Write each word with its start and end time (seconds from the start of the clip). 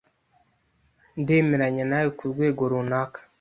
Ndemeranya 1.21 1.83
nawe 1.89 2.09
kurwego 2.17 2.61
runaka. 2.71 3.19